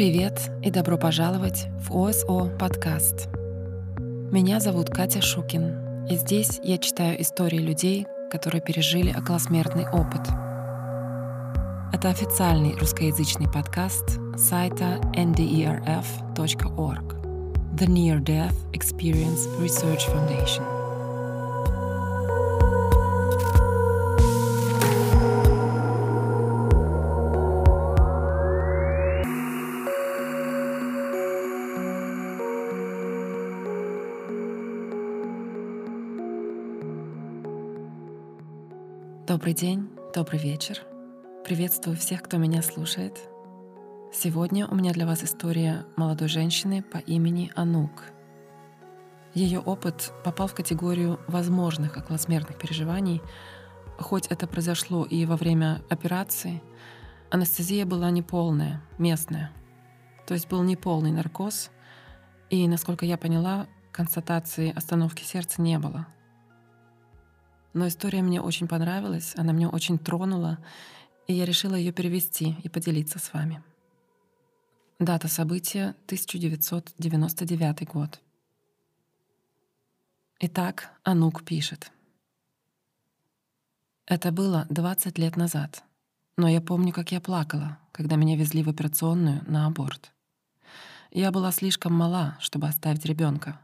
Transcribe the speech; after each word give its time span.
Привет 0.00 0.40
и 0.62 0.70
добро 0.70 0.96
пожаловать 0.96 1.66
в 1.78 1.94
ОСО 1.94 2.56
подкаст. 2.58 3.28
Меня 4.32 4.58
зовут 4.58 4.88
Катя 4.88 5.20
Шукин, 5.20 6.06
и 6.06 6.16
здесь 6.16 6.58
я 6.62 6.78
читаю 6.78 7.20
истории 7.20 7.58
людей, 7.58 8.06
которые 8.32 8.62
пережили 8.62 9.14
околосмертный 9.14 9.86
опыт. 9.90 10.22
Это 11.92 12.08
официальный 12.08 12.78
русскоязычный 12.78 13.52
подкаст 13.52 14.18
сайта 14.38 15.02
nderf.org 15.12 17.04
The 17.74 17.86
Near 17.86 18.24
Death 18.24 18.56
Experience 18.72 19.46
Research 19.60 20.08
Foundation. 20.08 20.79
Добрый 39.40 39.54
день, 39.54 39.88
добрый 40.14 40.38
вечер. 40.38 40.82
Приветствую 41.46 41.96
всех, 41.96 42.22
кто 42.22 42.36
меня 42.36 42.60
слушает. 42.60 43.18
Сегодня 44.12 44.66
у 44.66 44.74
меня 44.74 44.92
для 44.92 45.06
вас 45.06 45.24
история 45.24 45.86
молодой 45.96 46.28
женщины 46.28 46.82
по 46.82 46.98
имени 46.98 47.50
Анук. 47.56 48.04
Ее 49.32 49.60
опыт 49.60 50.12
попал 50.24 50.46
в 50.46 50.54
категорию 50.54 51.18
возможных 51.26 51.96
околосмертных 51.96 52.58
переживаний, 52.58 53.22
хоть 53.98 54.26
это 54.26 54.46
произошло 54.46 55.04
и 55.06 55.24
во 55.24 55.36
время 55.38 55.80
операции, 55.88 56.62
анестезия 57.30 57.86
была 57.86 58.10
неполная, 58.10 58.82
местная. 58.98 59.52
То 60.26 60.34
есть 60.34 60.50
был 60.50 60.62
неполный 60.62 61.12
наркоз, 61.12 61.70
и, 62.50 62.68
насколько 62.68 63.06
я 63.06 63.16
поняла, 63.16 63.68
констатации 63.90 64.70
остановки 64.76 65.24
сердца 65.24 65.62
не 65.62 65.78
было— 65.78 66.06
но 67.72 67.86
история 67.88 68.22
мне 68.22 68.40
очень 68.40 68.68
понравилась, 68.68 69.34
она 69.36 69.52
меня 69.52 69.68
очень 69.68 69.98
тронула, 69.98 70.58
и 71.26 71.32
я 71.34 71.44
решила 71.44 71.74
ее 71.74 71.92
перевести 71.92 72.56
и 72.62 72.68
поделиться 72.68 73.18
с 73.18 73.32
вами. 73.32 73.62
Дата 74.98 75.28
события— 75.28 75.94
1999 76.06 77.88
год. 77.88 78.20
Итак, 80.40 80.90
Анук 81.04 81.44
пишет. 81.44 81.92
Это 84.06 84.32
было 84.32 84.66
20 84.70 85.18
лет 85.18 85.36
назад, 85.36 85.84
но 86.36 86.48
я 86.48 86.60
помню, 86.60 86.92
как 86.92 87.12
я 87.12 87.20
плакала, 87.20 87.78
когда 87.92 88.16
меня 88.16 88.36
везли 88.36 88.62
в 88.62 88.68
операционную 88.68 89.42
на 89.46 89.66
аборт. 89.66 90.12
Я 91.12 91.30
была 91.30 91.52
слишком 91.52 91.92
мала, 91.92 92.36
чтобы 92.40 92.68
оставить 92.68 93.04
ребенка, 93.04 93.60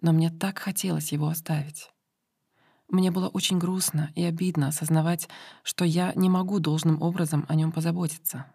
но 0.00 0.12
мне 0.12 0.30
так 0.30 0.58
хотелось 0.58 1.12
его 1.12 1.28
оставить. 1.28 1.90
Мне 2.88 3.10
было 3.10 3.28
очень 3.28 3.58
грустно 3.58 4.10
и 4.14 4.24
обидно 4.24 4.68
осознавать, 4.68 5.28
что 5.62 5.84
я 5.84 6.12
не 6.14 6.30
могу 6.30 6.58
должным 6.58 7.02
образом 7.02 7.44
о 7.48 7.54
нем 7.54 7.70
позаботиться. 7.70 8.46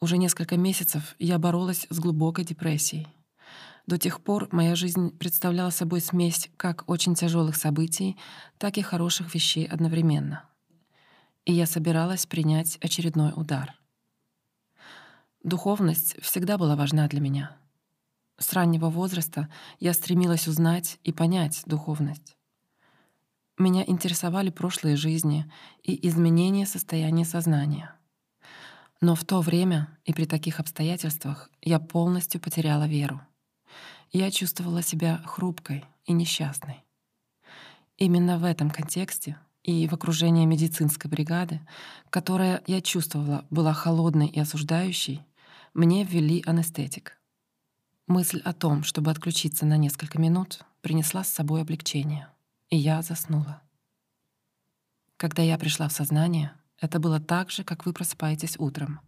Уже 0.00 0.16
несколько 0.16 0.56
месяцев 0.56 1.16
я 1.18 1.38
боролась 1.38 1.86
с 1.90 1.98
глубокой 1.98 2.44
депрессией. 2.44 3.08
До 3.86 3.98
тех 3.98 4.20
пор 4.22 4.48
моя 4.52 4.76
жизнь 4.76 5.10
представляла 5.18 5.70
собой 5.70 6.00
смесь 6.00 6.50
как 6.56 6.88
очень 6.88 7.16
тяжелых 7.16 7.56
событий, 7.56 8.16
так 8.58 8.78
и 8.78 8.82
хороших 8.82 9.34
вещей 9.34 9.66
одновременно. 9.66 10.44
И 11.44 11.52
я 11.52 11.66
собиралась 11.66 12.26
принять 12.26 12.78
очередной 12.80 13.32
удар. 13.34 13.74
Духовность 15.42 16.16
всегда 16.22 16.58
была 16.58 16.76
важна 16.76 17.08
для 17.08 17.20
меня. 17.20 17.56
С 18.38 18.52
раннего 18.52 18.88
возраста 18.88 19.48
я 19.80 19.92
стремилась 19.94 20.46
узнать 20.46 21.00
и 21.02 21.12
понять 21.12 21.62
духовность. 21.66 22.36
Меня 23.60 23.84
интересовали 23.86 24.48
прошлые 24.48 24.96
жизни 24.96 25.44
и 25.82 26.08
изменение 26.08 26.64
состояния 26.64 27.26
сознания. 27.26 27.94
Но 29.02 29.14
в 29.14 29.22
то 29.26 29.42
время 29.42 29.98
и 30.06 30.14
при 30.14 30.24
таких 30.24 30.60
обстоятельствах 30.60 31.50
я 31.60 31.78
полностью 31.78 32.40
потеряла 32.40 32.88
веру. 32.88 33.20
Я 34.12 34.30
чувствовала 34.30 34.80
себя 34.80 35.20
хрупкой 35.26 35.84
и 36.06 36.14
несчастной. 36.14 36.82
Именно 37.98 38.38
в 38.38 38.44
этом 38.44 38.70
контексте 38.70 39.38
и 39.62 39.86
в 39.86 39.92
окружении 39.92 40.46
медицинской 40.46 41.10
бригады, 41.10 41.60
которая, 42.08 42.62
я 42.66 42.80
чувствовала, 42.80 43.44
была 43.50 43.74
холодной 43.74 44.28
и 44.28 44.40
осуждающей, 44.40 45.22
мне 45.74 46.04
ввели 46.04 46.42
анестетик. 46.46 47.20
Мысль 48.06 48.40
о 48.42 48.54
том, 48.54 48.84
чтобы 48.84 49.10
отключиться 49.10 49.66
на 49.66 49.76
несколько 49.76 50.18
минут, 50.18 50.64
принесла 50.80 51.24
с 51.24 51.28
собой 51.28 51.60
облегчение— 51.60 52.26
и 52.70 52.76
я 52.76 53.02
заснула. 53.02 53.60
Когда 55.16 55.42
я 55.42 55.58
пришла 55.58 55.88
в 55.88 55.92
сознание, 55.92 56.52
это 56.80 56.98
было 56.98 57.20
так 57.20 57.50
же, 57.50 57.64
как 57.64 57.84
вы 57.84 57.92
просыпаетесь 57.92 58.56
утром. 58.58 59.00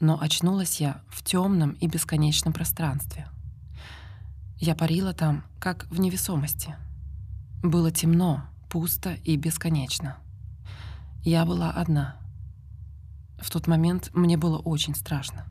Но 0.00 0.20
очнулась 0.20 0.80
я 0.80 1.02
в 1.08 1.22
темном 1.22 1.72
и 1.72 1.88
бесконечном 1.88 2.52
пространстве. 2.52 3.28
Я 4.58 4.74
парила 4.74 5.12
там, 5.12 5.44
как 5.58 5.86
в 5.90 6.00
невесомости. 6.00 6.76
Было 7.62 7.90
темно, 7.90 8.44
пусто 8.70 9.14
и 9.14 9.36
бесконечно. 9.36 10.16
Я 11.22 11.44
была 11.44 11.72
одна. 11.72 12.16
В 13.38 13.50
тот 13.50 13.66
момент 13.66 14.10
мне 14.14 14.36
было 14.36 14.58
очень 14.58 14.94
страшно. 14.94 15.44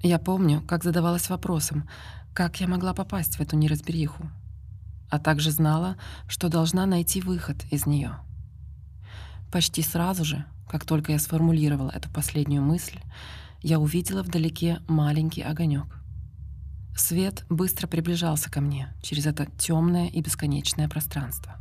Я 0.00 0.18
помню, 0.18 0.62
как 0.62 0.84
задавалась 0.84 1.28
вопросом, 1.28 1.88
как 2.32 2.60
я 2.60 2.68
могла 2.68 2.94
попасть 2.94 3.36
в 3.36 3.40
эту 3.40 3.56
неразбериху 3.56 4.30
а 5.10 5.18
также 5.18 5.50
знала, 5.50 5.96
что 6.28 6.48
должна 6.48 6.86
найти 6.86 7.20
выход 7.20 7.64
из 7.70 7.86
нее. 7.86 8.16
Почти 9.50 9.82
сразу 9.82 10.24
же, 10.24 10.44
как 10.68 10.84
только 10.84 11.12
я 11.12 11.18
сформулировала 11.18 11.90
эту 11.90 12.10
последнюю 12.10 12.62
мысль, 12.62 12.98
я 13.62 13.78
увидела 13.78 14.22
вдалеке 14.22 14.80
маленький 14.86 15.42
огонек. 15.42 15.86
Свет 16.96 17.44
быстро 17.48 17.86
приближался 17.86 18.50
ко 18.50 18.60
мне 18.60 18.94
через 19.02 19.26
это 19.26 19.46
темное 19.58 20.08
и 20.08 20.20
бесконечное 20.20 20.88
пространство. 20.88 21.54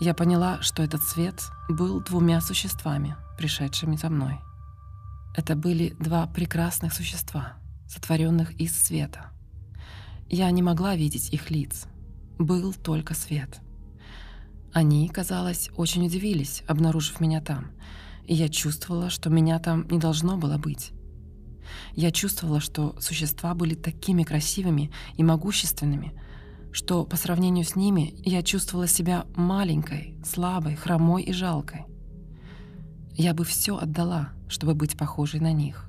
Я 0.00 0.14
поняла, 0.14 0.62
что 0.62 0.82
этот 0.82 1.02
свет 1.02 1.42
был 1.68 2.00
двумя 2.00 2.40
существами, 2.40 3.16
пришедшими 3.36 3.96
за 3.96 4.08
мной. 4.08 4.38
Это 5.36 5.56
были 5.56 5.96
два 5.98 6.26
прекрасных 6.26 6.92
существа, 6.94 7.54
сотворенных 7.88 8.52
из 8.52 8.74
света. 8.76 9.30
Я 10.28 10.50
не 10.50 10.62
могла 10.62 10.96
видеть 10.96 11.32
их 11.32 11.50
лиц, 11.50 11.86
был 12.40 12.72
только 12.72 13.14
свет. 13.14 13.60
Они, 14.72 15.08
казалось, 15.08 15.70
очень 15.76 16.06
удивились, 16.06 16.62
обнаружив 16.66 17.20
меня 17.20 17.40
там, 17.40 17.72
и 18.24 18.34
я 18.34 18.48
чувствовала, 18.48 19.10
что 19.10 19.30
меня 19.30 19.58
там 19.58 19.86
не 19.88 19.98
должно 19.98 20.36
было 20.36 20.56
быть. 20.56 20.92
Я 21.94 22.10
чувствовала, 22.10 22.60
что 22.60 22.96
существа 23.00 23.54
были 23.54 23.74
такими 23.74 24.22
красивыми 24.22 24.90
и 25.16 25.22
могущественными, 25.22 26.12
что 26.72 27.04
по 27.04 27.16
сравнению 27.16 27.64
с 27.64 27.76
ними 27.76 28.14
я 28.24 28.42
чувствовала 28.42 28.86
себя 28.86 29.26
маленькой, 29.34 30.16
слабой, 30.24 30.76
хромой 30.76 31.22
и 31.22 31.32
жалкой. 31.32 31.84
Я 33.12 33.34
бы 33.34 33.44
все 33.44 33.76
отдала, 33.76 34.30
чтобы 34.48 34.74
быть 34.74 34.96
похожей 34.96 35.40
на 35.40 35.52
них. 35.52 35.88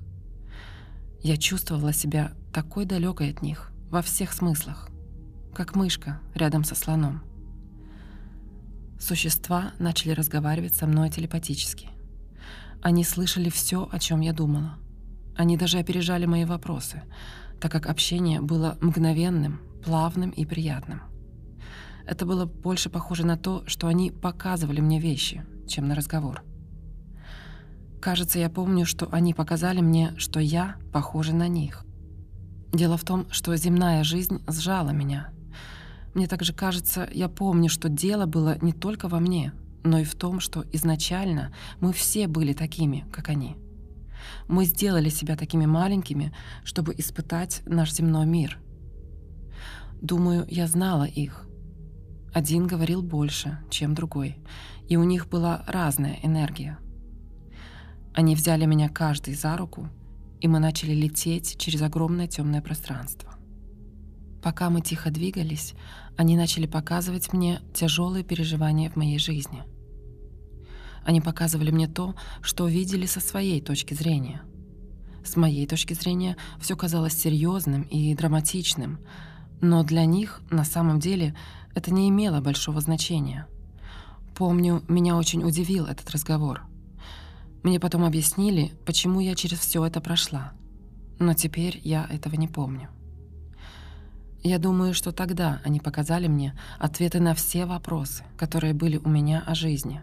Я 1.22 1.38
чувствовала 1.38 1.94
себя 1.94 2.34
такой 2.51 2.85
далекой 2.85 3.29
от 3.29 3.44
них 3.44 3.72
во 3.91 4.01
всех 4.01 4.34
смыслах 4.34 4.91
как 5.53 5.76
мышка 5.76 6.20
рядом 6.34 6.64
со 6.64 6.76
слоном. 6.76 7.22
Существа 9.00 9.72
начали 9.80 10.12
разговаривать 10.12 10.76
со 10.76 10.86
мной 10.88 11.09
телепатически. 11.09 11.90
Они 12.82 13.03
слышали 13.03 13.50
все, 13.50 13.88
о 13.92 14.00
чем 14.00 14.22
я 14.22 14.34
думала. 14.34 14.78
Они 15.36 15.58
даже 15.58 15.80
опережали 15.80 16.26
мои 16.26 16.46
вопросы, 16.46 17.03
так 17.59 17.72
как 17.72 17.88
общение 17.88 18.42
было 18.42 18.78
мгновенным, 18.80 19.59
плавным 19.84 20.30
и 20.30 20.46
приятным. 20.46 21.02
Это 22.06 22.26
было 22.26 22.46
больше 22.46 22.90
похоже 22.90 23.26
на 23.26 23.38
то, 23.38 23.64
что 23.68 23.88
они 23.88 24.12
показывали 24.12 24.82
мне 24.82 25.00
вещи, 25.00 25.46
чем 25.68 25.88
на 25.88 25.96
разговор. 25.96 26.44
Кажется, 28.02 28.40
я 28.40 28.50
помню, 28.50 28.86
что 28.86 29.08
они 29.12 29.34
показали 29.34 29.82
мне, 29.82 30.14
что 30.18 30.40
я 30.40 30.76
похожа 30.92 31.36
на 31.36 31.48
них. 31.48 31.86
Дело 32.72 32.98
в 32.98 33.03
том, 33.03 33.28
что 33.32 33.56
земная 33.56 34.03
жизнь 34.03 34.42
сжала 34.48 34.90
меня— 34.92 35.30
мне 36.13 36.28
также 36.28 36.53
кажется, 36.53 37.08
я 37.11 37.29
помню, 37.29 37.69
что 37.69 37.90
дело 37.90 38.25
было 38.25 38.58
не 38.61 38.73
только 38.73 39.08
во 39.08 39.19
мне, 39.19 39.53
но 39.84 39.99
и 39.99 40.03
в 40.03 40.16
том, 40.16 40.40
что 40.40 40.66
изначально 40.72 41.53
мы 41.79 41.93
все 41.93 42.28
были 42.28 42.53
такими, 42.53 43.05
как 43.11 43.29
они. 43.29 43.55
Мы 44.47 44.66
сделали 44.66 45.09
себя 45.09 45.35
такими 45.35 45.66
маленькими, 45.66 46.34
чтобы 46.63 46.93
испытать 46.97 47.61
наш 47.66 47.93
земной 47.93 48.25
мир. 48.25 48.59
Думаю, 50.02 50.46
я 50.49 50.67
знала 50.67 51.03
их. 51.03 51.47
Один 52.34 52.67
говорил 52.67 53.02
больше, 53.02 53.59
чем 53.69 53.93
другой, 53.93 54.37
и 54.87 54.97
у 54.97 55.03
них 55.03 55.28
была 55.28 55.64
разная 55.67 56.19
энергия. 56.23 56.78
Они 58.14 58.35
взяли 58.35 58.66
меня 58.66 58.90
каждый 58.90 59.34
за 59.34 59.57
руку 59.57 59.90
и 60.41 60.47
мы 60.47 60.59
начали 60.59 60.93
лететь 60.93 61.55
через 61.57 61.81
огромное 61.84 62.28
темное 62.28 62.61
пространство. 62.61 63.35
Пока 64.41 64.72
мы 64.72 64.81
тихо 64.81 65.11
двигались, 65.11 65.75
они 66.17 66.35
начали 66.35 66.66
показывать 66.66 67.34
мне 67.34 67.61
тяжелые 67.73 68.23
переживания 68.23 68.90
в 68.90 68.96
моей 68.96 69.19
жизни. 69.19 69.63
Они 71.03 71.22
показывали 71.22 71.72
мне 71.72 71.87
то, 71.87 72.16
что 72.41 72.67
видели 72.67 73.05
со 73.05 73.19
своей 73.19 73.61
точки 73.61 73.93
зрения. 73.93 74.41
С 75.23 75.35
моей 75.35 75.67
точки 75.67 75.93
зрения 75.93 76.37
все 76.59 76.75
казалось 76.75 77.13
серьезным 77.13 77.84
и 77.84 78.13
драматичным, 78.16 78.99
но 79.61 79.84
для 79.84 80.05
них 80.05 80.41
на 80.49 80.63
самом 80.63 80.99
деле 80.99 81.35
это 81.75 81.93
не 81.93 82.09
имело 82.09 82.41
большого 82.41 82.81
значения. 82.81 83.47
Помню, 84.35 84.84
меня 84.87 85.16
очень 85.16 85.43
удивил 85.43 85.85
этот 85.85 86.09
разговор. 86.09 86.64
Мне 87.64 87.79
потом 87.79 88.03
объяснили, 88.03 88.73
почему 88.85 89.19
я 89.19 89.35
через 89.35 89.59
все 89.59 89.85
это 89.85 90.02
прошла. 90.02 90.53
Но 91.19 91.34
теперь 91.34 91.79
я 91.84 92.07
этого 92.09 92.35
не 92.35 92.47
помню. 92.47 92.90
Я 94.43 94.58
думаю, 94.58 94.93
что 94.96 95.11
тогда 95.11 95.61
они 95.64 95.79
показали 95.79 96.28
мне 96.28 96.58
ответы 96.79 97.20
на 97.20 97.35
все 97.35 97.66
вопросы, 97.66 98.23
которые 98.38 98.73
были 98.73 98.97
у 98.97 99.08
меня 99.08 99.43
о 99.46 99.53
жизни. 99.53 100.02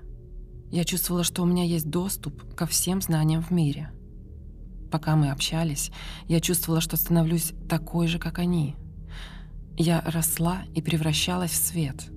Я 0.70 0.84
чувствовала, 0.84 1.24
что 1.24 1.42
у 1.42 1.46
меня 1.46 1.64
есть 1.64 1.90
доступ 1.90 2.54
ко 2.54 2.66
всем 2.66 3.00
знаниям 3.02 3.42
в 3.42 3.50
мире. 3.50 3.90
Пока 4.92 5.16
мы 5.16 5.30
общались, 5.30 5.90
я 6.28 6.40
чувствовала, 6.40 6.80
что 6.80 6.96
становлюсь 6.96 7.52
такой 7.68 8.06
же, 8.06 8.18
как 8.18 8.38
они. 8.38 8.76
Я 9.76 10.02
росла 10.02 10.62
и 10.74 10.82
превращалась 10.82 11.50
в 11.50 11.56
свет. 11.56 12.08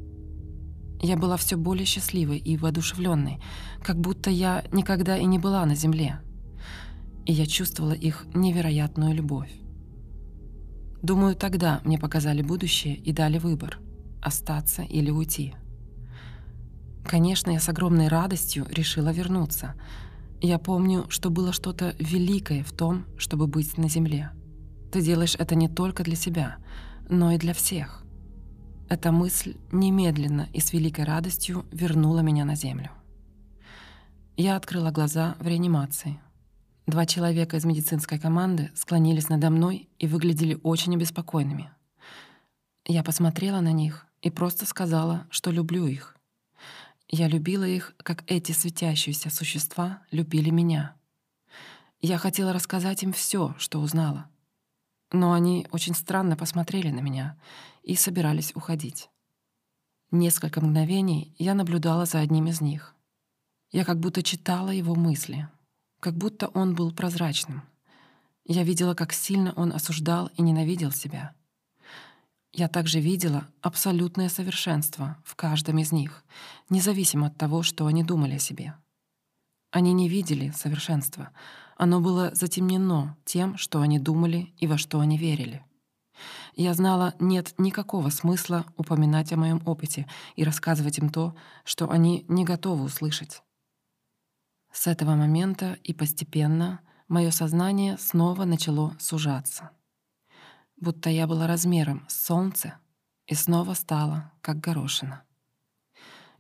Я 1.02 1.18
была 1.18 1.38
все 1.38 1.56
более 1.56 1.86
счастливой 1.86 2.38
и 2.38 2.56
воодушевленной, 2.56 3.42
как 3.84 4.00
будто 4.00 4.30
я 4.30 4.64
никогда 4.72 5.18
и 5.18 5.26
не 5.26 5.40
была 5.40 5.66
на 5.66 5.76
земле. 5.76 6.20
И 7.26 7.34
я 7.34 7.48
чувствовала 7.48 7.94
их 7.94 8.26
невероятную 8.36 9.16
любовь. 9.16 9.50
Думаю, 11.02 11.36
тогда 11.36 11.82
мне 11.84 11.98
показали 11.98 12.44
будущее 12.44 12.96
и 12.96 13.12
дали 13.12 13.40
выбор– 13.40 13.80
остаться 14.22 14.84
или 14.84 15.10
уйти. 15.10 15.56
Конечно, 17.04 17.50
я 17.50 17.60
с 17.60 17.68
огромной 17.70 18.08
радостью 18.08 18.68
решила 18.70 19.12
вернуться. 19.12 19.74
Я 20.42 20.60
помню, 20.60 21.06
что 21.10 21.32
было 21.32 21.54
что-то 21.54 21.96
великое 21.98 22.64
в 22.64 22.72
том, 22.72 23.06
чтобы 23.18 23.48
быть 23.48 23.78
на 23.80 23.90
земле. 23.90 24.30
Ты 24.92 25.02
делаешь 25.02 25.36
это 25.40 25.56
не 25.56 25.68
только 25.68 26.04
для 26.04 26.16
себя, 26.16 26.58
но 27.10 27.32
и 27.32 27.38
для 27.38 27.56
всех. 27.56 28.04
Эта 28.88 29.12
мысль 29.12 29.56
немедленно 29.72 30.50
и 30.54 30.60
с 30.60 30.72
великой 30.72 31.06
радостью 31.06 31.66
вернула 31.72 32.20
меня 32.20 32.46
на 32.46 32.56
землю. 32.56 32.92
Я 34.38 34.56
открыла 34.56 34.92
глаза 34.92 35.36
в 35.40 35.48
реанимации– 35.48 36.20
Два 36.88 37.06
человека 37.06 37.58
из 37.58 37.66
медицинской 37.66 38.18
команды 38.18 38.72
склонились 38.74 39.30
надо 39.30 39.50
мной 39.50 39.88
и 40.00 40.08
выглядели 40.08 40.60
очень 40.64 40.96
обеспокоенными. 40.96 41.72
Я 42.86 43.04
посмотрела 43.04 43.62
на 43.62 43.72
них 43.72 44.08
и 44.22 44.32
просто 44.32 44.66
сказала, 44.66 45.28
что 45.30 45.52
люблю 45.52 45.86
их. 45.86 46.18
Я 47.08 47.28
любила 47.28 47.66
их, 47.66 47.94
как 47.98 48.24
эти 48.28 48.52
светящиеся 48.52 49.30
существа 49.30 50.02
любили 50.10 50.50
меня. 50.50 50.96
Я 52.02 52.18
хотела 52.18 52.52
рассказать 52.52 53.04
им 53.04 53.14
все, 53.14 53.54
что 53.60 53.80
узнала. 53.80 54.28
Но 55.12 55.34
они 55.34 55.68
очень 55.72 55.94
странно 55.94 56.36
посмотрели 56.36 56.90
на 56.90 57.02
меня 57.02 57.38
и 57.84 57.96
собирались 57.96 58.56
уходить. 58.56 59.10
Несколько 60.10 60.62
мгновений 60.62 61.36
я 61.38 61.54
наблюдала 61.54 62.06
за 62.06 62.20
одним 62.20 62.48
из 62.48 62.60
них. 62.60 62.96
Я 63.72 63.86
как 63.86 64.00
будто 64.00 64.24
читала 64.24 64.72
его 64.72 64.96
мысли— 64.96 65.48
как 66.02 66.18
будто 66.18 66.48
он 66.48 66.76
был 66.76 66.92
прозрачным. 66.92 67.62
Я 68.44 68.64
видела, 68.64 68.96
как 68.96 69.14
сильно 69.14 69.54
он 69.56 69.72
осуждал 69.72 70.30
и 70.36 70.42
ненавидел 70.42 70.92
себя. 70.92 71.34
Я 72.52 72.68
также 72.68 73.00
видела 73.00 73.48
абсолютное 73.62 74.28
совершенство 74.28 75.16
в 75.24 75.36
каждом 75.36 75.78
из 75.78 75.94
них, 75.94 76.26
независимо 76.70 77.28
от 77.28 77.38
того, 77.38 77.64
что 77.64 77.86
они 77.86 78.04
думали 78.04 78.36
о 78.36 78.40
себе. 78.40 78.74
Они 79.70 79.94
не 79.94 80.10
видели 80.10 80.52
совершенства, 80.52 81.30
оно 81.78 82.02
было 82.02 82.34
затемнено 82.34 83.16
тем, 83.24 83.58
что 83.58 83.80
они 83.80 84.00
думали 84.00 84.54
и 84.58 84.68
во 84.68 84.78
что 84.78 85.00
они 85.00 85.18
верили. 85.18 85.64
Я 86.56 86.74
знала, 86.74 87.14
нет 87.20 87.54
никакого 87.58 88.10
смысла 88.10 88.66
упоминать 88.76 89.32
о 89.32 89.38
моем 89.38 89.62
опыте 89.66 90.08
и 90.36 90.44
рассказывать 90.44 90.98
им 90.98 91.10
то, 91.10 91.36
что 91.64 91.90
они 91.90 92.26
не 92.28 92.44
готовы 92.44 92.84
услышать. 92.84 93.42
С 94.72 94.88
этого 94.88 95.16
момента 95.16 95.78
и 95.84 95.94
постепенно 95.94 96.80
мое 97.08 97.32
сознание 97.32 97.98
снова 97.98 98.46
начало 98.46 98.96
сужаться. 99.00 99.72
Будто 100.78 101.10
я 101.10 101.28
была 101.28 101.46
размером 101.46 102.06
с 102.08 102.26
солнце 102.26 102.76
и 103.28 103.36
снова 103.36 103.74
стала 103.74 104.32
как 104.42 104.60
горошина. 104.60 105.24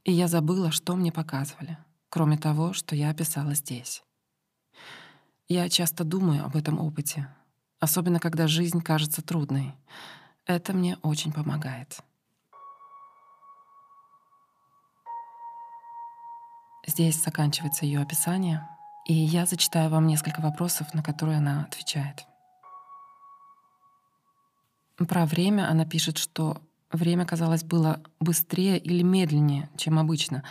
И 0.03 0.11
я 0.11 0.27
забыла, 0.27 0.71
что 0.71 0.95
мне 0.95 1.11
показывали, 1.11 1.77
кроме 2.09 2.37
того, 2.37 2.73
что 2.73 2.95
я 2.95 3.09
описала 3.09 3.53
здесь. 3.53 4.01
Я 5.47 5.67
часто 5.69 6.03
думаю 6.03 6.45
об 6.45 6.55
этом 6.55 6.79
опыте, 6.79 7.27
особенно 7.79 8.19
когда 8.19 8.47
жизнь 8.47 8.81
кажется 8.81 9.21
трудной. 9.21 9.75
Это 10.45 10.73
мне 10.73 10.97
очень 11.03 11.33
помогает. 11.33 12.01
Здесь 16.91 17.23
заканчивается 17.23 17.85
ее 17.85 18.01
описание, 18.01 18.67
и 19.07 19.13
я 19.13 19.45
зачитаю 19.45 19.89
вам 19.89 20.07
несколько 20.07 20.41
вопросов, 20.41 20.93
на 20.93 21.01
которые 21.01 21.37
она 21.37 21.61
отвечает. 21.61 22.25
Про 24.97 25.25
время 25.25 25.69
она 25.69 25.85
пишет, 25.85 26.17
что 26.17 26.61
время, 26.91 27.25
казалось, 27.25 27.63
было 27.63 28.01
быстрее 28.19 28.77
или 28.77 29.03
медленнее, 29.03 29.69
чем 29.77 29.99
обычно. 29.99 30.43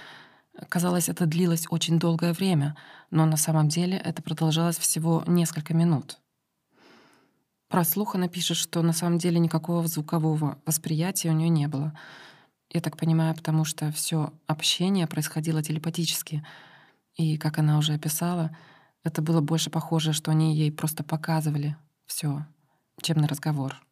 Казалось, 0.71 1.11
это 1.11 1.27
длилось 1.27 1.67
очень 1.69 1.99
долгое 1.99 2.33
время, 2.33 2.75
но 3.11 3.27
на 3.27 3.37
самом 3.37 3.69
деле 3.69 3.99
это 3.99 4.23
продолжалось 4.23 4.79
всего 4.79 5.23
несколько 5.27 5.75
минут. 5.75 6.21
Про 7.69 7.85
слух 7.85 8.15
она 8.15 8.29
пишет, 8.29 8.57
что 8.57 8.81
на 8.81 8.95
самом 8.95 9.19
деле 9.19 9.39
никакого 9.39 9.87
звукового 9.87 10.57
восприятия 10.65 11.29
у 11.29 11.35
нее 11.35 11.51
не 11.51 11.69
было— 11.69 11.93
я 12.73 12.81
так 12.81 12.97
понимаю, 12.97 13.35
потому 13.35 13.65
что 13.65 13.91
все 13.91 14.33
общение 14.47 15.07
происходило 15.07 15.63
телепатически. 15.63 16.45
И, 17.17 17.37
как 17.37 17.59
она 17.59 17.79
уже 17.79 17.95
описала, 17.95 18.57
это 19.03 19.23
было 19.23 19.41
больше 19.41 19.71
похоже, 19.71 20.13
что 20.13 20.31
они 20.31 20.55
ей 20.55 20.71
просто 20.71 21.03
показывали 21.03 21.77
все, 22.07 22.47
чем 23.03 23.19
на 23.19 23.27
разговор. 23.27 23.83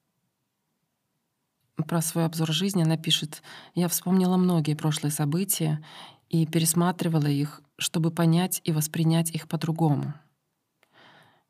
Про 1.87 2.03
свой 2.03 2.25
обзор 2.25 2.53
жизни 2.53 2.83
она 2.83 2.97
пишет, 2.97 3.43
«Я 3.75 3.89
вспомнила 3.89 4.37
многие 4.37 4.75
прошлые 4.75 5.13
события 5.13 5.83
и 6.29 6.47
пересматривала 6.47 7.27
их, 7.27 7.63
чтобы 7.79 8.11
понять 8.11 8.61
и 8.65 8.73
воспринять 8.73 9.31
их 9.31 9.49
по-другому». 9.49 10.15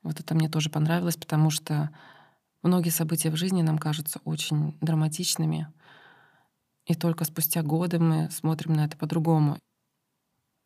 Вот 0.03 0.21
это 0.21 0.35
мне 0.35 0.49
тоже 0.49 0.71
понравилось, 0.71 1.17
потому 1.17 1.51
что 1.51 1.91
многие 2.63 2.91
события 2.91 3.31
в 3.31 3.37
жизни 3.37 3.63
нам 3.63 3.79
кажутся 3.79 4.21
очень 4.25 4.77
драматичными, 4.81 5.69
и 6.89 6.95
только 6.95 7.25
спустя 7.25 7.63
годы 7.63 7.99
мы 7.99 8.31
смотрим 8.31 8.73
на 8.73 8.87
это 8.87 8.97
по-другому. 8.97 9.59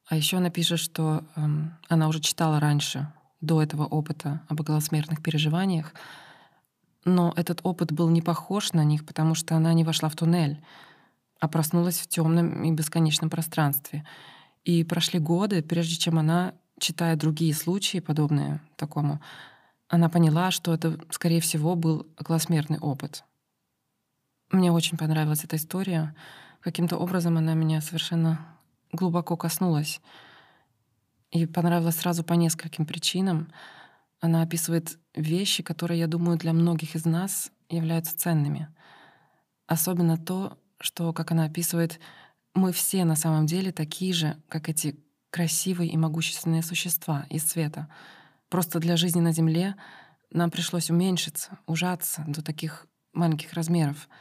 А 0.08 0.16
еще 0.16 0.38
она 0.38 0.50
пишет, 0.50 0.78
что 0.78 1.24
эм, 1.36 1.76
она 1.88 2.08
уже 2.08 2.20
читала 2.20 2.60
раньше, 2.60 3.12
до 3.40 3.60
этого 3.60 3.84
опыта 3.86 4.40
об 4.48 4.60
околосмертных 4.60 5.20
переживаниях, 5.20 5.94
но 7.04 7.32
этот 7.34 7.60
опыт 7.64 7.90
был 7.90 8.08
не 8.08 8.22
похож 8.22 8.72
на 8.72 8.84
них, 8.84 9.04
потому 9.04 9.34
что 9.34 9.56
она 9.56 9.72
не 9.72 9.82
вошла 9.82 10.08
в 10.08 10.14
туннель, 10.14 10.62
а 11.40 11.48
проснулась 11.48 11.98
в 11.98 12.06
темном 12.06 12.62
и 12.62 12.70
бесконечном 12.70 13.28
пространстве. 13.28 14.06
И 14.62 14.84
прошли 14.84 15.18
годы, 15.18 15.60
прежде 15.60 15.96
чем 15.96 16.20
она, 16.20 16.54
читая 16.78 17.16
другие 17.16 17.52
случаи, 17.52 17.98
подобные 17.98 18.60
такому, 18.76 19.20
она 19.88 20.08
поняла, 20.08 20.52
что 20.52 20.72
это, 20.72 21.00
скорее 21.10 21.40
всего, 21.40 21.74
был 21.74 22.06
околосмертный 22.16 22.78
опыт— 22.78 23.24
мне 24.52 24.70
очень 24.70 24.98
понравилась 24.98 25.44
эта 25.44 25.56
история. 25.56 26.14
Каким-то 26.60 26.98
образом 26.98 27.38
она 27.38 27.54
меня 27.54 27.80
совершенно 27.80 28.46
глубоко 28.92 29.36
коснулась. 29.36 30.00
И 31.30 31.46
понравилась 31.46 31.96
сразу 31.96 32.22
по 32.22 32.34
нескольким 32.34 32.84
причинам. 32.84 33.50
Она 34.20 34.42
описывает 34.42 34.98
вещи, 35.14 35.62
которые, 35.62 36.00
я 36.00 36.06
думаю, 36.06 36.36
для 36.36 36.52
многих 36.52 36.94
из 36.94 37.06
нас 37.06 37.50
являются 37.70 38.16
ценными. 38.16 38.68
Особенно 39.66 40.18
то, 40.18 40.58
что, 40.78 41.14
как 41.14 41.32
она 41.32 41.46
описывает, 41.46 41.98
мы 42.52 42.72
все 42.72 43.06
на 43.06 43.16
самом 43.16 43.46
деле 43.46 43.72
такие 43.72 44.12
же, 44.12 44.36
как 44.48 44.68
эти 44.68 45.00
красивые 45.30 45.90
и 45.90 45.96
могущественные 45.96 46.62
существа 46.62 47.24
из 47.30 47.48
света. 47.48 47.88
Просто 48.50 48.78
для 48.78 48.98
жизни 48.98 49.20
на 49.20 49.32
Земле 49.32 49.76
нам 50.30 50.50
пришлось 50.50 50.90
уменьшиться, 50.90 51.58
ужаться 51.66 52.22
до 52.26 52.42
таких 52.42 52.86
маленьких 53.14 53.54
размеров— 53.54 54.10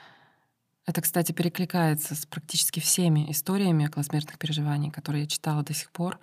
это, 0.86 1.02
кстати, 1.02 1.32
перекликается 1.32 2.16
с 2.16 2.26
практически 2.26 2.80
всеми 2.80 3.32
историями 3.32 3.86
околосмертных 3.86 4.38
переживаний, 4.40 4.90
которые 4.90 5.24
я 5.24 5.28
читала 5.28 5.64
до 5.64 5.74
сих 5.74 5.92
пор. 5.92 6.20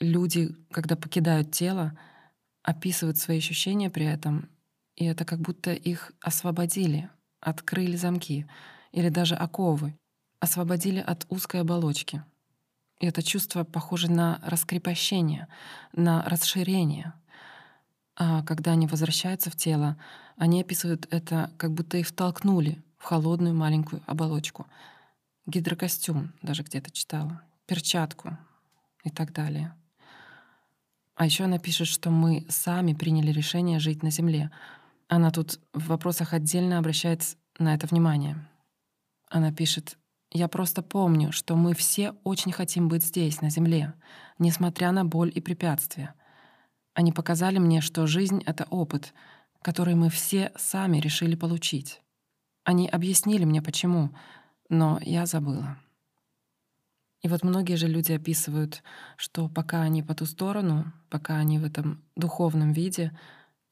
Люди, 0.00 0.56
когда 0.70 0.96
покидают 0.96 1.52
тело, 1.52 1.98
описывают 2.62 3.18
свои 3.18 3.38
ощущения 3.38 3.90
при 3.90 4.06
этом, 4.06 4.48
и 4.96 5.04
это 5.04 5.24
как 5.24 5.40
будто 5.40 5.72
их 5.72 6.12
освободили, 6.20 7.10
открыли 7.40 7.96
замки 7.96 8.46
или 8.92 9.10
даже 9.10 9.34
оковы, 9.34 9.94
освободили 10.40 11.00
от 11.00 11.26
узкой 11.28 11.60
оболочки. 11.60 12.24
И 13.00 13.06
это 13.06 13.22
чувство 13.22 13.64
похоже 13.64 14.10
на 14.10 14.40
раскрепощение, 14.42 15.46
на 15.92 16.22
расширение. 16.22 17.12
А 18.16 18.42
когда 18.42 18.72
они 18.72 18.86
возвращаются 18.86 19.50
в 19.50 19.56
тело, 19.56 19.96
они 20.36 20.62
описывают 20.62 21.06
это, 21.10 21.52
как 21.58 21.72
будто 21.72 21.98
их 21.98 22.08
втолкнули 22.08 22.82
в 22.98 23.04
холодную 23.04 23.54
маленькую 23.54 24.02
оболочку. 24.06 24.66
Гидрокостюм 25.46 26.34
даже 26.42 26.62
где-то 26.62 26.90
читала, 26.90 27.42
перчатку 27.66 28.36
и 29.04 29.10
так 29.10 29.32
далее. 29.32 29.74
А 31.14 31.24
еще 31.24 31.44
она 31.44 31.58
пишет, 31.58 31.88
что 31.88 32.10
мы 32.10 32.46
сами 32.48 32.92
приняли 32.92 33.32
решение 33.32 33.80
жить 33.80 34.02
на 34.02 34.10
Земле. 34.10 34.50
Она 35.08 35.30
тут 35.30 35.58
в 35.72 35.88
вопросах 35.88 36.32
отдельно 36.32 36.78
обращает 36.78 37.36
на 37.58 37.74
это 37.74 37.86
внимание. 37.86 38.36
Она 39.28 39.52
пишет, 39.52 39.98
«Я 40.30 40.48
просто 40.48 40.82
помню, 40.82 41.32
что 41.32 41.56
мы 41.56 41.74
все 41.74 42.14
очень 42.22 42.52
хотим 42.52 42.88
быть 42.88 43.04
здесь, 43.04 43.40
на 43.40 43.50
Земле, 43.50 43.94
несмотря 44.38 44.92
на 44.92 45.04
боль 45.04 45.32
и 45.34 45.40
препятствия. 45.40 46.14
Они 46.94 47.12
показали 47.12 47.58
мне, 47.58 47.80
что 47.80 48.06
жизнь— 48.06 48.42
это 48.46 48.64
опыт, 48.70 49.12
который 49.62 49.94
мы 49.94 50.10
все 50.10 50.52
сами 50.56 50.98
решили 50.98 51.34
получить. 51.34 52.00
Они 52.68 52.86
объяснили 52.86 53.46
мне, 53.46 53.62
почему, 53.62 54.10
но 54.68 54.98
я 55.00 55.24
забыла. 55.24 55.78
И 57.22 57.28
вот 57.28 57.42
многие 57.42 57.76
же 57.76 57.88
люди 57.88 58.12
описывают, 58.12 58.82
что 59.16 59.48
пока 59.48 59.80
они 59.80 60.02
по 60.02 60.14
ту 60.14 60.26
сторону, 60.26 60.92
пока 61.08 61.36
они 61.36 61.58
в 61.58 61.64
этом 61.64 62.04
духовном 62.14 62.72
виде, 62.72 63.18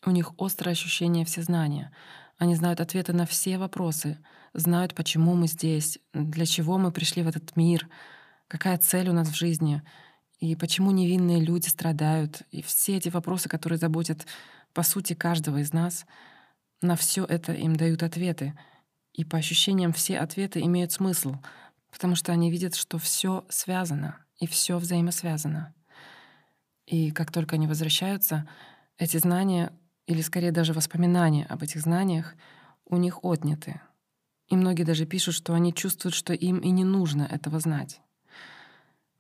у 0.07 0.11
них 0.13 0.33
острое 0.39 0.73
ощущение 0.73 1.27
всезнания. 1.27 1.93
Они 2.39 2.55
знают 2.55 2.81
ответы 2.81 3.13
на 3.13 3.27
все 3.27 3.59
вопросы, 3.59 4.17
знают, 4.55 4.95
почему 4.95 5.35
мы 5.35 5.47
здесь, 5.47 5.99
для 6.15 6.47
чего 6.47 6.79
мы 6.79 6.91
пришли 6.91 7.23
в 7.23 7.29
этот 7.29 7.55
мир, 7.55 7.91
какая 8.49 8.79
цель 8.79 9.11
у 9.11 9.13
нас 9.13 9.29
в 9.29 9.37
жизни, 9.37 9.83
и 10.41 10.57
почему 10.57 10.91
невинные 10.91 11.45
люди 11.45 11.69
страдают. 11.69 12.45
И 12.51 12.63
все 12.63 12.97
эти 12.97 13.11
вопросы, 13.11 13.51
которые 13.51 13.79
заботят, 13.79 14.27
по 14.73 14.83
сути, 14.83 15.13
каждого 15.13 15.59
из 15.59 15.75
нас, 15.75 16.07
на 16.81 16.97
все 16.97 17.27
это 17.27 17.53
им 17.53 17.77
дают 17.77 18.03
ответы— 18.03 18.59
и 19.17 19.25
по 19.25 19.39
ощущениям 19.39 19.95
все 19.95 20.19
ответы 20.19 20.61
имеют 20.61 20.93
смысл, 20.93 21.37
потому 21.91 22.15
что 22.15 22.33
они 22.33 22.51
видят, 22.51 22.75
что 22.75 22.99
все 22.99 23.47
связано 23.49 24.19
и 24.39 24.47
все 24.47 24.77
взаимосвязано. 24.77 25.75
И 26.85 27.11
как 27.11 27.33
только 27.33 27.57
они 27.57 27.67
возвращаются, 27.67 28.47
эти 28.99 29.17
знания, 29.17 29.73
или 30.07 30.21
скорее 30.21 30.53
даже 30.53 30.75
воспоминания 30.75 31.47
об 31.47 31.63
этих 31.63 31.81
знаниях, 31.81 32.35
у 32.85 32.99
них 32.99 33.25
отняты. 33.25 33.81
И 34.49 34.57
многие 34.57 34.85
даже 34.85 35.07
пишут, 35.07 35.35
что 35.35 35.55
они 35.55 35.73
чувствуют, 35.73 36.15
что 36.15 36.35
им 36.35 36.59
и 36.59 36.69
не 36.69 36.85
нужно 36.85 37.23
этого 37.23 37.59
знать. 37.59 38.01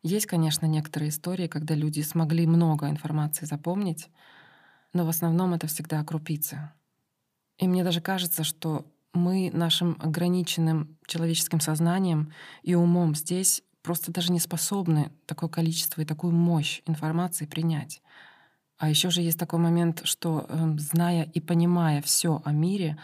Есть, 0.03 0.26
конечно, 0.26 0.67
некоторые 0.67 1.09
истории, 1.09 1.49
когда 1.49 1.75
люди 1.75 2.03
смогли 2.03 2.47
много 2.47 2.91
информации 2.91 3.47
запомнить, 3.47 4.11
но 4.93 5.07
в 5.07 5.09
основном 5.09 5.55
это 5.55 5.67
всегда 5.67 6.05
крупицы. 6.05 6.71
И 7.57 7.67
мне 7.67 7.83
даже 7.83 8.03
кажется, 8.03 8.45
что 8.45 8.87
мы 9.17 9.51
нашим 9.53 9.97
ограниченным 10.01 10.97
человеческим 11.07 11.61
сознанием 11.61 12.33
и 12.63 12.75
умом 12.75 13.15
здесь 13.15 13.63
просто 13.83 14.13
даже 14.13 14.33
не 14.33 14.41
способны 14.41 15.13
такое 15.27 15.49
количество 15.49 16.01
и 16.01 16.05
такую 16.05 16.33
мощь 16.33 16.83
информации 16.87 17.47
принять. 17.47 18.03
А 18.79 18.91
еще 18.91 19.11
же 19.11 19.23
есть 19.23 19.39
такой 19.39 19.59
момент, 19.59 20.03
что 20.05 20.47
эм, 20.49 20.79
зная 20.79 21.23
и 21.23 21.41
понимая 21.41 22.03
все 22.03 22.43
о 22.45 22.53
мире, 22.53 22.99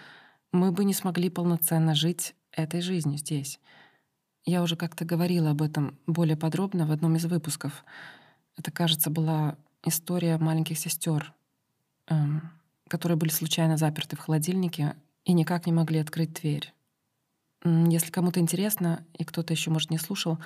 мы 0.50 0.70
бы 0.70 0.84
не 0.84 0.92
смогли 0.92 1.30
полноценно 1.30 1.94
жить 1.94 2.34
этой 2.50 2.82
жизнью 2.82 3.16
здесь. 3.18 3.58
Я 4.44 4.62
уже 4.62 4.76
как-то 4.76 5.04
говорила 5.04 5.50
об 5.50 5.62
этом 5.62 5.98
более 6.06 6.36
подробно 6.36 6.86
в 6.86 6.90
одном 6.90 7.16
из 7.16 7.24
выпусков. 7.24 7.84
Это, 8.56 8.70
кажется, 8.70 9.08
была 9.08 9.56
история 9.84 10.36
маленьких 10.36 10.78
сестер, 10.78 11.32
эм, 12.08 12.50
которые 12.88 13.16
были 13.16 13.30
случайно 13.30 13.76
заперты 13.76 14.16
в 14.16 14.20
холодильнике 14.20 14.96
и 15.24 15.32
никак 15.32 15.66
не 15.66 15.72
могли 15.72 15.98
открыть 15.98 16.34
дверь. 16.34 16.72
Если 17.64 18.10
кому-то 18.10 18.40
интересно, 18.40 19.06
и 19.16 19.24
кто-то 19.24 19.52
еще, 19.52 19.70
может, 19.70 19.90
не 19.90 19.98
слушал, 19.98 20.38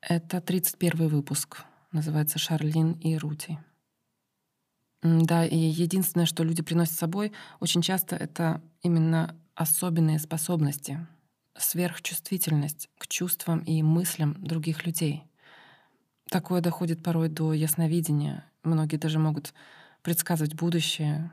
это 0.00 0.40
31 0.40 1.08
выпуск. 1.08 1.64
Называется 1.92 2.38
«Шарлин 2.38 2.92
и 2.92 3.16
Рути». 3.16 3.58
Да, 5.02 5.46
и 5.46 5.56
единственное, 5.56 6.26
что 6.26 6.42
люди 6.42 6.62
приносят 6.62 6.94
с 6.94 6.98
собой, 6.98 7.32
очень 7.60 7.82
часто 7.82 8.16
это 8.16 8.60
именно 8.82 9.36
особенные 9.54 10.18
способности, 10.18 11.06
сверхчувствительность 11.56 12.90
к 12.98 13.06
чувствам 13.06 13.60
и 13.60 13.82
мыслям 13.82 14.34
других 14.38 14.84
людей. 14.84 15.24
Такое 16.28 16.60
доходит 16.60 17.02
порой 17.02 17.28
до 17.28 17.52
ясновидения. 17.52 18.44
Многие 18.64 18.96
даже 18.96 19.18
могут 19.18 19.54
предсказывать 20.02 20.54
будущее, 20.54 21.30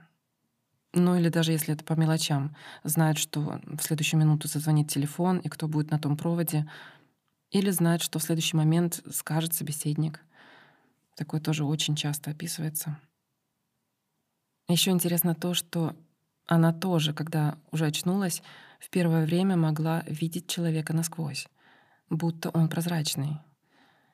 ну 0.94 1.16
или 1.16 1.30
даже 1.30 1.52
если 1.52 1.74
это 1.74 1.84
по 1.84 1.94
мелочам, 1.94 2.56
знает, 2.84 3.18
что 3.18 3.60
в 3.66 3.82
следующую 3.82 4.20
минуту 4.20 4.48
зазвонит 4.48 4.90
телефон 4.90 5.40
и 5.40 5.50
кто 5.50 5.68
будет 5.68 5.92
на 5.92 6.00
том 6.00 6.16
проводе, 6.16 6.70
или 7.50 7.70
знает, 7.72 8.02
что 8.02 8.20
в 8.20 8.24
следующий 8.24 8.58
момент 8.58 9.04
скажет 9.12 9.54
собеседник. 9.54 10.22
Такое 11.16 11.40
тоже 11.42 11.66
очень 11.66 11.96
часто 11.96 12.32
описывается. 12.32 13.00
Еще 14.68 14.92
интересно 14.92 15.36
то, 15.36 15.54
что 15.54 15.96
она 16.46 16.74
тоже, 16.74 17.14
когда 17.14 17.58
уже 17.72 17.86
очнулась, 17.86 18.42
в 18.80 18.90
первое 18.90 19.26
время 19.26 19.56
могла 19.56 20.04
видеть 20.08 20.48
человека 20.48 20.94
насквозь, 20.94 21.48
будто 22.10 22.50
он 22.50 22.70
прозрачный, 22.70 23.40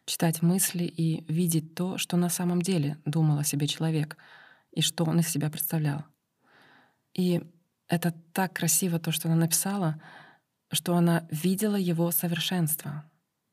читать 0.05 0.41
мысли 0.41 0.83
и 0.83 1.23
видеть 1.31 1.75
то, 1.75 1.97
что 1.97 2.17
на 2.17 2.29
самом 2.29 2.61
деле 2.61 2.97
думал 3.05 3.39
о 3.39 3.43
себе 3.43 3.67
человек 3.67 4.17
и 4.71 4.81
что 4.81 5.05
он 5.05 5.19
из 5.19 5.29
себя 5.29 5.49
представлял. 5.49 6.05
И 7.13 7.41
это 7.87 8.13
так 8.33 8.53
красиво, 8.53 8.99
то, 8.99 9.11
что 9.11 9.27
она 9.27 9.37
написала, 9.37 10.01
что 10.71 10.95
она 10.95 11.27
видела 11.31 11.75
его 11.75 12.11
совершенство, 12.11 13.03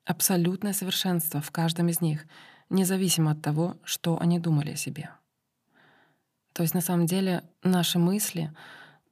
абсолютное 0.04 0.72
совершенство 0.72 1.40
в 1.40 1.50
каждом 1.50 1.88
из 1.88 2.00
них, 2.00 2.26
независимо 2.68 3.32
от 3.32 3.42
того, 3.42 3.76
что 3.84 4.20
они 4.20 4.38
думали 4.38 4.72
о 4.72 4.76
себе. 4.76 5.10
То 6.52 6.62
есть 6.62 6.74
на 6.74 6.80
самом 6.80 7.06
деле 7.06 7.42
наши 7.62 7.98
мысли, 7.98 8.52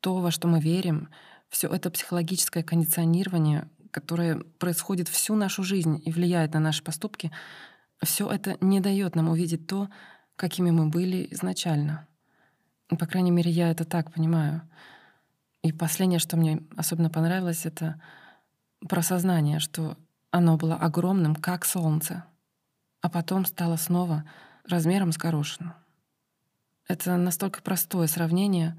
то, 0.00 0.16
во 0.20 0.30
что 0.30 0.48
мы 0.48 0.60
верим, 0.60 1.08
все 1.48 1.68
это 1.68 1.90
психологическое 1.90 2.62
кондиционирование, 2.62 3.68
которое 3.90 4.38
происходит 4.58 5.08
всю 5.08 5.34
нашу 5.34 5.62
жизнь 5.62 6.02
и 6.04 6.10
влияет 6.10 6.54
на 6.54 6.60
наши 6.60 6.82
поступки, 6.82 7.30
все 8.02 8.30
это 8.30 8.56
не 8.60 8.80
дает 8.80 9.14
нам 9.14 9.28
увидеть 9.28 9.66
то, 9.66 9.88
какими 10.36 10.70
мы 10.70 10.88
были 10.88 11.28
изначально. 11.30 12.08
По 12.88 13.06
крайней 13.06 13.30
мере, 13.30 13.50
я 13.50 13.70
это 13.70 13.84
так 13.84 14.12
понимаю. 14.12 14.62
И 15.62 15.72
последнее, 15.72 16.18
что 16.18 16.36
мне 16.36 16.62
особенно 16.76 17.08
понравилось, 17.08 17.64
это 17.64 18.00
про 18.86 19.02
сознание, 19.02 19.60
что 19.60 19.96
оно 20.30 20.56
было 20.56 20.76
огромным, 20.76 21.34
как 21.34 21.64
солнце, 21.64 22.24
а 23.00 23.08
потом 23.08 23.46
стало 23.46 23.76
снова 23.76 24.24
размером 24.68 25.12
с 25.12 25.16
горошину. 25.16 25.74
Это 26.86 27.16
настолько 27.16 27.62
простое 27.62 28.06
сравнение, 28.06 28.78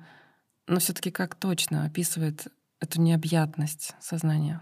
но 0.67 0.79
все 0.79 0.93
таки 0.93 1.09
как 1.09 1.35
точно 1.35 1.85
описывает 1.85 2.47
эту 2.79 3.01
необъятность 3.01 3.95
сознания. 3.99 4.61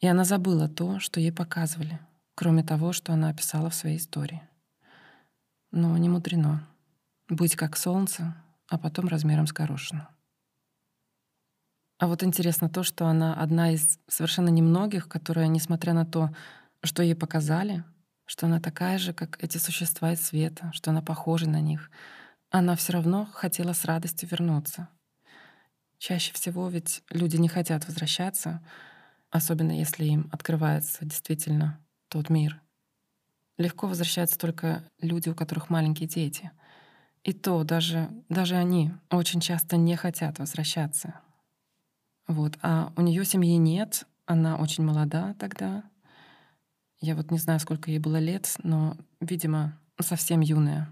И 0.00 0.06
она 0.06 0.24
забыла 0.24 0.68
то, 0.68 1.00
что 1.00 1.20
ей 1.20 1.32
показывали, 1.32 1.98
кроме 2.34 2.62
того, 2.62 2.92
что 2.92 3.12
она 3.12 3.28
описала 3.28 3.68
в 3.68 3.74
своей 3.74 3.98
истории. 3.98 4.42
Но 5.70 5.96
не 5.98 6.08
мудрено. 6.08 6.66
Быть 7.28 7.56
как 7.56 7.76
солнце, 7.76 8.34
а 8.68 8.78
потом 8.78 9.06
размером 9.06 9.46
с 9.46 9.52
горошину. 9.52 10.08
А 11.98 12.06
вот 12.06 12.22
интересно 12.22 12.70
то, 12.70 12.82
что 12.82 13.06
она 13.06 13.34
одна 13.34 13.72
из 13.72 13.98
совершенно 14.08 14.48
немногих, 14.48 15.08
которая, 15.08 15.48
несмотря 15.48 15.92
на 15.92 16.06
то, 16.06 16.30
что 16.82 17.02
ей 17.02 17.14
показали, 17.14 17.84
что 18.24 18.46
она 18.46 18.60
такая 18.60 18.96
же, 18.98 19.12
как 19.12 19.42
эти 19.44 19.58
существа 19.58 20.12
из 20.12 20.24
света, 20.24 20.70
что 20.72 20.90
она 20.90 21.02
похожа 21.02 21.50
на 21.50 21.60
них, 21.60 21.90
она 22.48 22.76
все 22.76 22.94
равно 22.94 23.28
хотела 23.30 23.74
с 23.74 23.84
радостью 23.84 24.26
вернуться. 24.30 24.88
Чаще 25.98 26.32
всего 26.32 26.68
ведь 26.70 27.02
люди 27.10 27.36
не 27.36 27.48
хотят 27.48 27.86
возвращаться, 27.86 28.64
особенно 29.28 29.72
если 29.72 30.06
им 30.06 30.30
открывается 30.32 31.04
действительно 31.04 31.78
тот 32.08 32.30
мир. 32.30 32.62
Легко 33.58 33.86
возвращаются 33.86 34.38
только 34.38 34.88
люди, 34.98 35.28
у 35.28 35.34
которых 35.34 35.68
маленькие 35.68 36.08
дети— 36.08 36.50
и 37.28 37.34
то 37.34 37.62
даже, 37.62 38.08
даже 38.30 38.56
они 38.56 38.90
очень 39.10 39.40
часто 39.40 39.76
не 39.76 39.96
хотят 39.96 40.38
возвращаться. 40.38 41.20
Вот. 42.26 42.56
А 42.62 42.90
у 42.96 43.02
нее 43.02 43.22
семьи 43.26 43.54
нет, 43.58 44.06
она 44.24 44.56
очень 44.56 44.82
молода 44.82 45.34
тогда. 45.38 45.84
Я 47.00 47.14
вот 47.14 47.30
не 47.30 47.36
знаю, 47.36 47.60
сколько 47.60 47.90
ей 47.90 47.98
было 47.98 48.18
лет, 48.18 48.56
но, 48.62 48.96
видимо, 49.20 49.78
совсем 50.00 50.40
юная. 50.40 50.88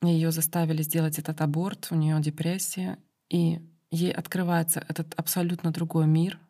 Ее 0.00 0.32
заставили 0.32 0.80
сделать 0.80 1.18
этот 1.18 1.42
аборт, 1.42 1.88
у 1.90 1.94
нее 1.94 2.18
депрессия, 2.22 2.98
и 3.28 3.60
ей 3.90 4.12
открывается 4.12 4.82
этот 4.88 5.12
абсолютно 5.18 5.72
другой 5.72 6.06
мир. 6.06 6.40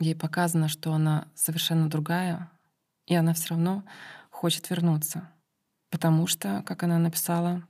Ей 0.00 0.14
показано, 0.14 0.68
что 0.68 0.92
она 0.92 1.28
совершенно 1.34 1.88
другая, 1.88 2.50
и 3.06 3.14
она 3.14 3.32
все 3.32 3.54
равно 3.54 3.84
хочет 4.28 4.68
вернуться. 4.68 5.30
Потому 5.90 6.26
что, 6.26 6.62
как 6.66 6.82
она 6.82 6.98
написала, 6.98 7.66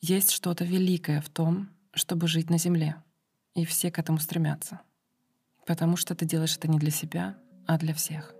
есть 0.00 0.30
что-то 0.30 0.64
великое 0.64 1.20
в 1.20 1.28
том, 1.28 1.68
чтобы 1.92 2.28
жить 2.28 2.50
на 2.50 2.58
Земле. 2.58 2.96
И 3.54 3.64
все 3.64 3.90
к 3.90 3.98
этому 3.98 4.18
стремятся. 4.18 4.80
Потому 5.66 5.96
что 5.96 6.14
ты 6.14 6.24
делаешь 6.24 6.56
это 6.56 6.68
не 6.68 6.78
для 6.78 6.90
себя, 6.90 7.36
а 7.66 7.78
для 7.78 7.92
всех. 7.94 8.34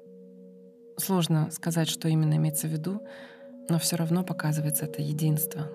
Сложно 0.96 1.50
сказать, 1.50 1.88
что 1.88 2.08
именно 2.08 2.34
имеется 2.34 2.68
в 2.68 2.72
виду, 2.72 3.02
но 3.68 3.78
все 3.78 3.96
равно 3.96 4.25
показывается 4.25 4.84
это 4.84 5.02
единство. 5.02 5.68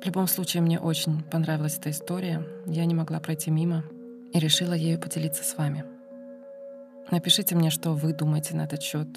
В 0.00 0.06
любом 0.06 0.26
случае, 0.26 0.62
мне 0.62 0.78
очень 0.78 1.22
понравилась 1.22 1.78
эта 1.78 1.90
история. 1.90 2.46
Я 2.66 2.84
не 2.84 2.94
могла 2.94 3.20
пройти 3.20 3.50
мимо 3.50 3.84
и 4.32 4.38
решила 4.38 4.74
ею 4.74 5.00
поделиться 5.00 5.44
с 5.44 5.56
вами. 5.56 5.84
Напишите 7.10 7.54
мне, 7.54 7.70
что 7.70 7.94
вы 7.94 8.12
думаете 8.12 8.54
на 8.54 8.64
этот 8.64 8.82
счет. 8.82 9.08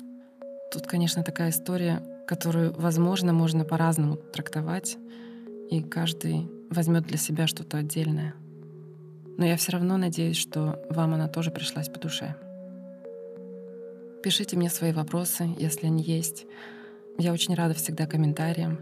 Тут, 0.71 0.87
конечно, 0.87 1.23
такая 1.23 1.51
история, 1.51 2.01
которую, 2.27 2.73
возможно, 2.73 3.33
можно 3.33 3.63
по-разному 3.63 4.17
трактовать, 4.17 4.97
и 5.69 5.81
каждый 5.81 6.49
возьмет 6.69 7.05
для 7.05 7.17
себя 7.17 7.47
что-то 7.47 7.77
отдельное. 7.77 8.33
Но 9.37 9.45
я 9.45 9.55
все 9.55 9.71
равно 9.71 9.97
надеюсь, 9.97 10.37
что 10.37 10.83
вам 10.89 11.13
она 11.13 11.27
тоже 11.27 11.51
пришлась 11.51 11.89
по 11.89 11.99
душе. 11.99 12.35
Пишите 14.23 14.57
мне 14.57 14.69
свои 14.69 14.91
вопросы, 14.91 15.47
если 15.57 15.85
они 15.85 16.03
есть. 16.03 16.45
Я 17.17 17.33
очень 17.33 17.55
рада 17.55 17.73
всегда 17.73 18.07
комментариям. 18.07 18.79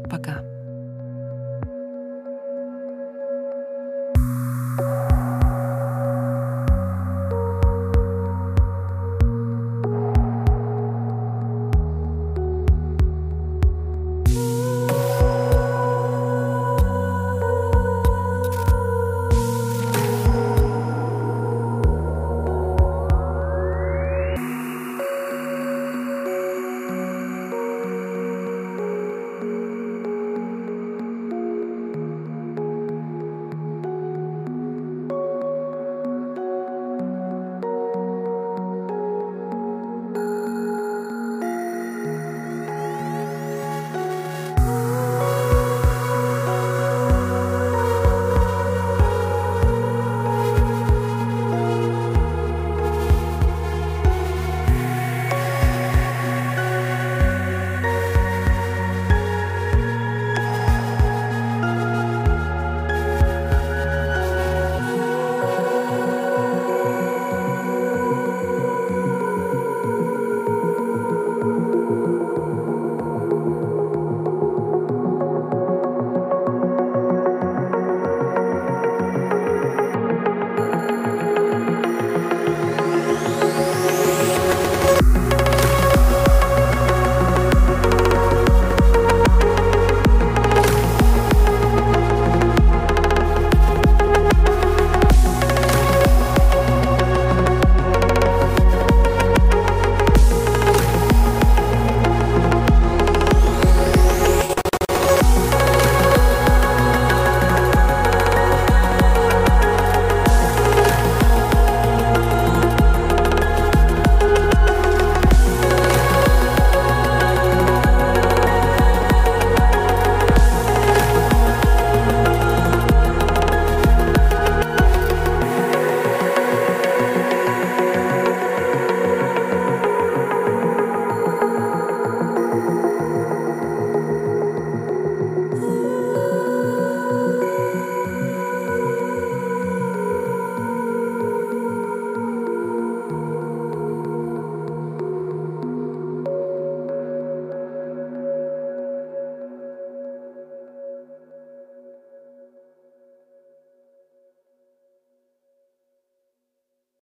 Пока. 0.10 0.59